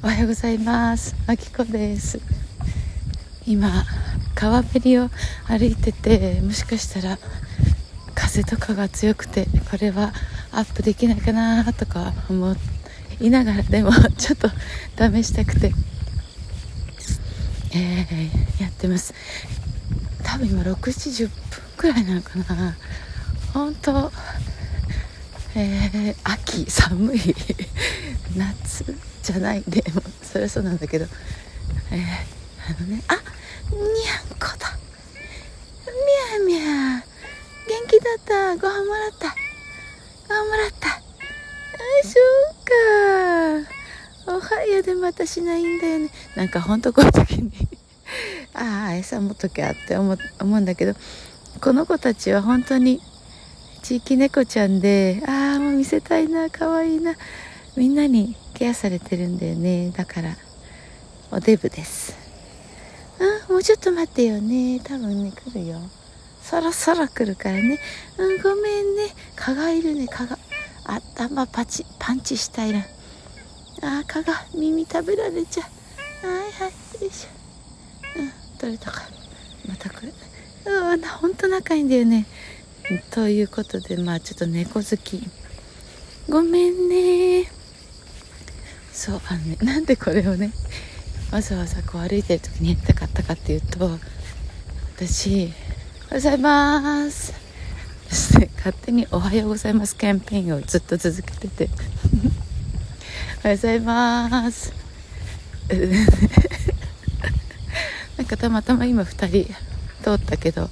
[0.00, 1.16] おはようございます。
[1.26, 2.20] あきこです。
[3.48, 3.84] 今
[4.36, 5.10] 川べりを
[5.48, 7.18] 歩いててもしかしたら
[8.14, 10.12] 風とかが強くてこれは
[10.52, 12.54] アップできないかなとか思
[13.20, 14.48] いながらでも ちょっと
[14.96, 15.72] 試したくて、
[17.72, 19.12] えー、やってます。
[20.22, 21.32] 多分今6時10分
[21.76, 22.76] くらいなのかな。
[23.52, 24.12] 本当
[25.56, 27.34] えー、秋寒い。
[28.36, 29.07] 夏。
[29.28, 31.06] じゃないでも そりゃそうなんだけど。
[31.90, 32.00] えー、
[32.76, 34.78] あのねあにゃんこだ
[36.46, 38.56] みゃみゃ元気だった。
[38.56, 39.34] ご飯もらった。
[40.28, 40.88] ご飯もらった。
[40.88, 41.00] あ
[42.02, 42.10] そ
[43.60, 44.32] うか。
[44.32, 46.10] おはようでまたしないんだよね。
[46.34, 47.52] なんかほんとこういう時に
[48.54, 50.94] ああ餌持っときゃって思思うんだけど
[51.60, 53.02] この子たちは本当に
[53.82, 57.14] 地域猫ちゃんでああもう見せたいなかわいいな。
[57.76, 59.90] みんなにケアされてるんだよね。
[59.90, 60.36] だから
[61.30, 62.16] おデブです。
[63.20, 64.80] うんもうちょっと待ってよね。
[64.80, 65.78] 多分ね来るよ。
[66.42, 67.78] そろそろ来るからね。
[68.16, 69.08] うんごめんね。
[69.36, 70.06] 蚊がいるね。
[70.08, 70.38] 蚊が。
[70.84, 72.80] 頭パチパンチしたいな。
[73.82, 74.46] あ蚊が。
[74.54, 75.64] 耳食べられちゃ
[76.24, 76.26] う。
[76.26, 77.02] はいはい。
[77.02, 78.20] よいしょ。
[78.20, 79.02] うん取れたか。
[79.68, 80.12] またこれ
[80.72, 82.26] うんほんと仲いいんだよね。
[83.10, 85.22] ということでまあちょっと猫好き。
[86.28, 87.57] ごめんね。
[88.98, 90.50] そうあのねなんでこれをね
[91.30, 93.96] わざわざこう歩いてる時にやりたかったかっていうと
[94.96, 95.50] 私おはよ
[96.10, 97.32] うございます。
[98.08, 101.70] そして勝手に「おはようございます」キャンペーンをずっと続けてて。
[103.38, 104.72] おはようございます。
[108.18, 109.54] なんかたまたま今2人
[110.02, 110.70] 通ったけど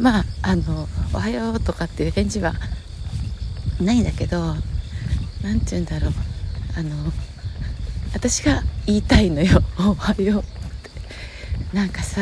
[0.00, 2.56] まああの「おはよう」とかっていう返事は
[3.80, 4.56] ないんだけど
[5.42, 6.12] 何て言うんだろう。
[6.74, 7.12] あの
[8.14, 10.56] 私が言いたいのよ「おはよう」って。
[11.72, 12.20] なんかさ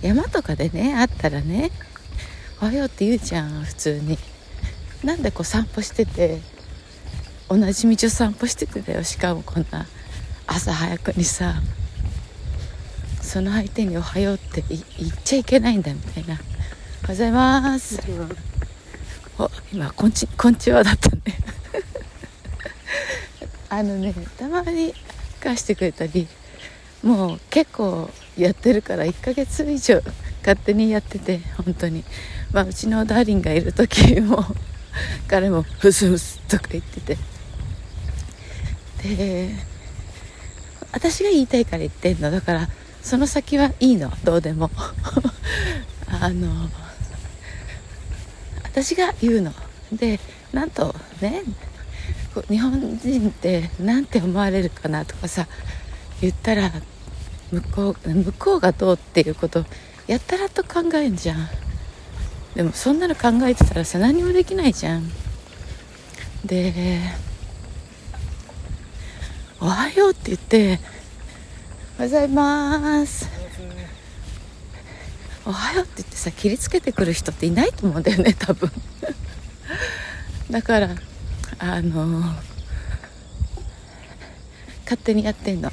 [0.00, 1.70] 山とかでね会ったらね
[2.60, 4.18] 「おはよう」って言うじゃん普通に。
[5.04, 6.42] なんでこう散歩してて
[7.48, 9.86] 同じ道を散歩しててだよしかもこんな
[10.46, 11.62] 朝早くにさ。
[13.22, 16.34] その相手に「おはよう」って言っちゃいけないんだみたいな。
[16.34, 16.44] おはよ
[17.04, 18.00] うございます。
[19.38, 21.22] お今こんちこんちはだったね。
[23.70, 24.92] あのねたまに
[25.40, 26.28] 返してくれたり
[27.02, 30.02] もう結構やってるから1ヶ月以上
[30.40, 32.04] 勝手にやってて本当に。
[32.52, 34.44] まあうちのダーリンがいる時も
[35.28, 37.18] 彼も「フスフス」とか言ってて。
[39.02, 39.54] で
[40.92, 42.30] 私が言いたいから言ってんの。
[42.30, 42.68] だから
[43.02, 44.12] その先はいいの。
[44.24, 44.70] どうでも。
[46.08, 46.68] あの
[48.64, 49.54] 私が言うの。
[49.92, 50.18] で
[50.52, 51.42] なんとね
[52.48, 55.48] 日本人って何て思われるかなとかさ
[56.20, 56.70] 言ったら
[57.50, 59.64] 向こう向こうがどうっていうこと
[60.06, 61.48] やったらと考えんじゃん。
[62.54, 65.10] でもそんなの考えてたらさ何もできないじゃん。
[66.44, 67.00] で
[69.60, 70.80] 「おはよう」って言って
[71.98, 73.28] 「おはようございます」
[75.46, 78.70] おはようって言ってさ切りつけてくる人っていないと思うんだよね多分。
[80.50, 80.88] だから
[81.58, 82.22] あの
[84.84, 85.70] 勝手にやってんの。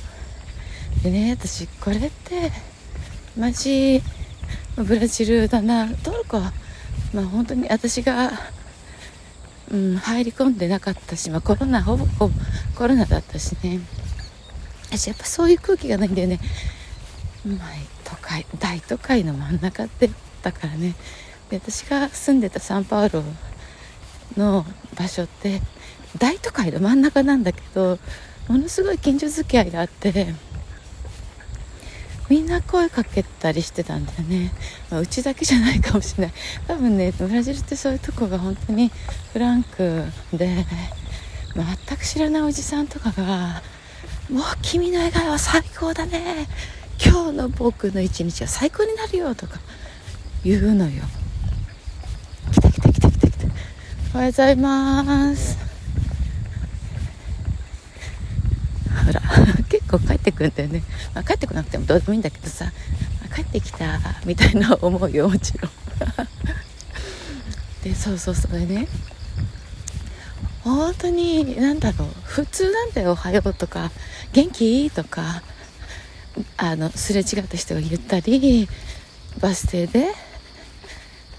[1.04, 2.52] でね私これって
[3.38, 4.02] マジ
[4.76, 5.88] ブラジルだな。
[5.88, 6.54] トルコは
[7.14, 8.32] まあ本当に私が、
[9.72, 12.34] うん、入り込んでなかったし、まあ、コロナほぼほぼ
[12.76, 13.80] コロナだったしね。
[14.92, 16.40] 私やっぱそういう空気がないんだよね。
[17.46, 17.60] まあ
[18.04, 20.10] 都会大都会の真ん中って
[20.42, 20.96] だからね。
[21.50, 23.24] で私が住んでたサンパウロ
[24.38, 24.66] の
[24.96, 25.62] 場所って
[26.18, 28.00] 大都会の真ん中なんだけど
[28.48, 30.34] ものすごい近所付き合いがあって
[32.30, 34.52] みんな声かけたりしてたんだよね、
[34.90, 36.34] まあ、うちだけじゃないかもしれない。
[36.68, 38.92] 多分ねブラジルってそういうとこが本当に
[39.32, 40.04] フランク
[40.34, 40.66] で
[41.56, 43.62] 全く知らないおじさんとかが
[44.30, 46.48] 「もう君の笑顔は最高だね。
[47.04, 49.60] 今日の僕の一日は最高になるよ」とか
[50.44, 51.04] 言うのよ
[52.52, 53.48] 来た来た来た来た来た
[54.18, 55.60] おはようございます。
[59.06, 59.22] ほら
[59.70, 60.82] 結構帰ってくんだよね、
[61.14, 62.66] まあ、帰ってこなくてもどうでもいいんだけどさ。
[63.24, 65.72] あ帰ってきたみたいな思うよもちろん。
[67.86, 68.88] でそうそうそれね。
[70.64, 72.08] 本当に何だろう。
[72.24, 73.92] 普通なんだよ「おはよう」とか
[74.34, 75.44] 「元気?」とか。
[76.58, 78.68] あのすれ違った人が言ったり
[79.40, 80.08] バス停で「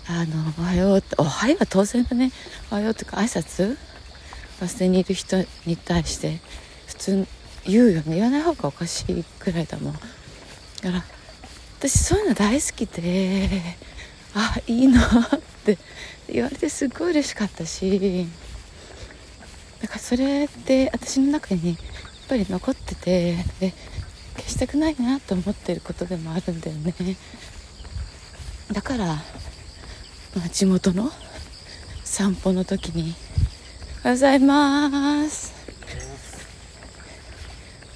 [0.08, 2.32] あのおはよう」「おはよう」は当然だね
[2.72, 3.76] 「おはよう」とか挨拶？
[4.60, 6.40] バス停にいる人に対して
[6.87, 7.26] 普通
[7.64, 8.14] 言うよね。
[8.14, 9.93] 言わない方がおかしいくらいだもん。
[9.93, 10.10] だか
[10.90, 11.05] ら
[11.78, 13.76] 私そういうの大好きで
[14.34, 15.78] あいいなって
[16.28, 18.26] 言われてすごい嬉しかったし
[19.81, 21.78] だからそれって私の中にやっ
[22.28, 23.75] ぱり残っててで
[24.37, 26.94] 消したくないなと思ってることでもあるんだよね。
[28.72, 29.22] だから、
[30.38, 31.11] まあ、地元の
[32.05, 33.17] 散歩の時に
[34.05, 35.52] 「おはようございます」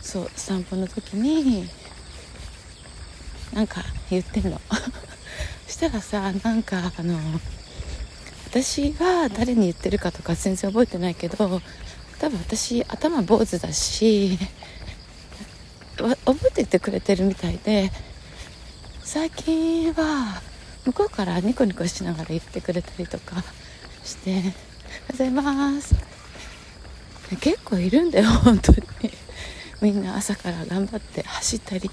[0.02, 1.70] そう散歩の時に
[3.52, 4.60] なんか言ってんの。
[5.68, 7.16] そ したらさなんかあの
[8.46, 11.36] 私が誰に言ってるかとか全然覚えてないけど
[12.18, 14.36] 多分私頭坊主だし
[15.96, 17.92] 覚えててくれてるみたいで
[19.04, 20.42] 最近は
[20.84, 23.44] 向こうからニコニコしながら言ってくれたりとか
[24.04, 25.94] して「おはようございます」
[27.40, 28.82] 結構いるんだよ本当に。
[29.80, 31.90] みんな朝から頑張って走ったり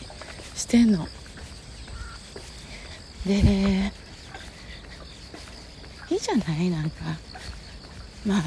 [0.56, 1.07] してんの。
[3.25, 3.91] で
[6.09, 7.18] いいじゃないなんか。
[8.25, 8.44] まあ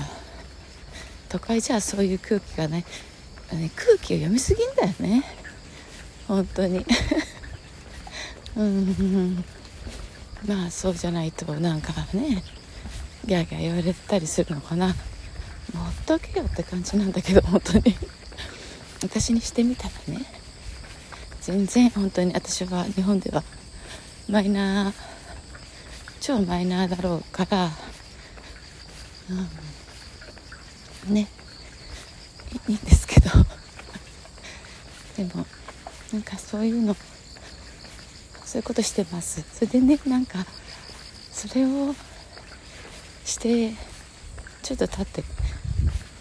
[1.28, 2.84] 都会じゃそういう空気がない
[3.74, 5.24] 空気を読みすぎんだよね。
[6.28, 6.84] 本当に。
[8.54, 9.44] うん。
[10.46, 12.42] まあそうじゃないとなんかね
[13.24, 14.88] ギャーギャー言われたりするのかな。
[14.88, 14.92] も
[15.74, 17.96] うほっとけよって感じなんだけど本当に。
[19.02, 20.24] 私にしてみたらね
[21.40, 23.42] 全然本当に私は日本では
[24.28, 24.92] マイナー
[26.20, 27.70] 超マイナーだろうから、
[31.08, 31.28] うん、ね
[32.68, 33.30] いいんですけど。
[35.16, 35.46] でも
[36.12, 36.96] なんかそういうの
[38.52, 39.42] そういうことしてます。
[39.54, 40.44] それでねなんか
[41.30, 41.94] それを
[43.24, 43.72] して
[44.62, 45.24] ちょっと経って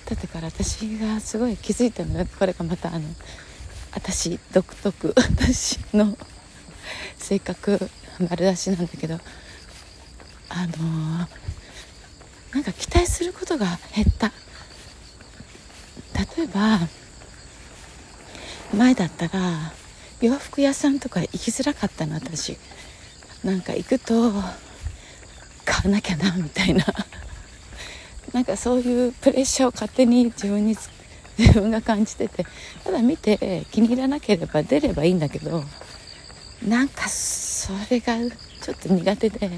[0.06, 3.02] 経ってから私がすごい気づいたのがこれがまたあの
[3.94, 6.18] 私独特 私の
[7.18, 9.20] 性格丸出しなんだけど
[10.48, 11.28] あのー、
[12.54, 14.32] なんか期待することが減った。
[16.38, 16.80] 例えば
[18.74, 19.74] 前だったら
[20.22, 22.58] 洋服屋さんとか行きづらかったの私。
[23.44, 24.32] なんか行くと
[25.66, 26.86] 買わなきゃなみたいな。
[28.32, 30.78] なんかそういうプレッシャーを勝手に自分に
[31.40, 32.46] 自分が感じてて。
[32.84, 35.64] ただ見て気に入らなければ出ればいいんだけど
[36.68, 39.50] なんかそれがちょっと苦手で。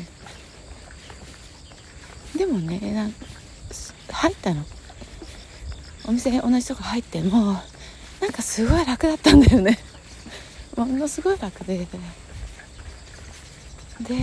[2.37, 3.15] でもねなん
[4.09, 4.65] 入ったの。
[6.05, 7.61] お店同じとこ入っても
[8.21, 9.77] なんかすごい楽だったんだよね。
[10.75, 11.87] ものすごい楽で。
[14.01, 14.15] で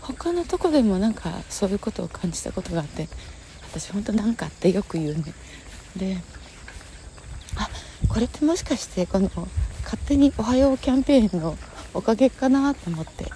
[0.00, 3.08] 他のとこでもなんかそういうことを感じたことがあって
[3.70, 5.24] 私本当なんかってよく言うね。
[5.96, 6.16] で
[7.56, 7.68] あ
[8.08, 9.30] これってもしかしてこの
[9.84, 11.56] 勝手に「おはよう」キャンペーンの
[11.94, 13.30] おかげかなと思って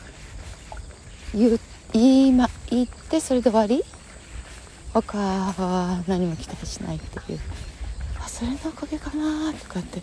[1.34, 1.58] 言
[1.92, 3.84] 今言ってそれで終わり？
[4.94, 7.40] 他は何も期待しないっていう。
[8.18, 10.02] あそれのおかげかなとかって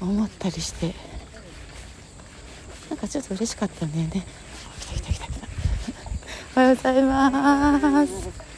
[0.00, 0.94] 思ったりして。
[2.90, 4.24] なんかちょっと嬉しかったんだよね。
[4.80, 5.48] 来た来た来た来た。
[6.56, 8.48] おはようございます。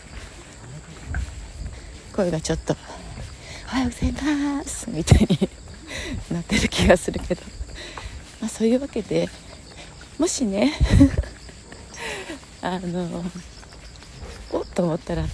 [2.20, 2.76] 声がちょっと
[3.66, 5.48] 「おはようございます」みたいに
[6.30, 7.42] なってる気がするけど、
[8.40, 9.28] まあ、そういうわけで
[10.18, 10.74] もしね
[12.60, 13.24] あの
[14.52, 15.24] おっと思ったら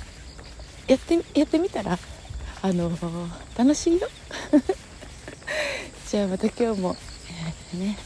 [0.87, 1.99] やってやってみたら
[2.63, 2.97] あの
[3.57, 4.09] 楽しいよ。
[6.09, 6.97] じゃあまた今日も、
[7.73, 7.99] えー、ね。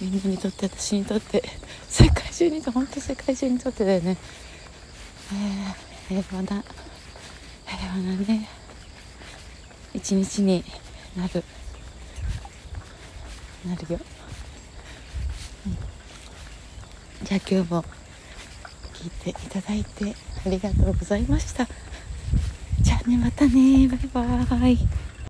[0.00, 1.42] みんなにとって私にとって。
[1.86, 4.16] 世界中にと本当世界中にとってだよね、
[6.08, 6.64] えー、平和な
[7.66, 8.48] 平和なね。
[9.92, 10.64] 一日に
[11.14, 11.44] なる。
[13.66, 14.00] なるよ、
[15.66, 15.76] うん、
[17.26, 17.84] じゃあ今日も
[18.94, 21.68] 聞いていただいてありがとうございました。
[22.80, 23.86] じゃあねまたね。
[23.88, 25.09] バイバーイ。